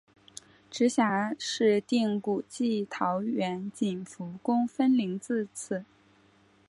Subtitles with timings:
[0.71, 5.85] 直辖市定古迹桃园景福宫分灵自此。